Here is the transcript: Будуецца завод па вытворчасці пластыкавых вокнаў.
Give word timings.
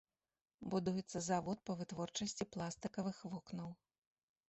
Будуецца 0.73 1.17
завод 1.29 1.57
па 1.69 1.73
вытворчасці 1.83 2.51
пластыкавых 2.59 3.25
вокнаў. 3.31 3.69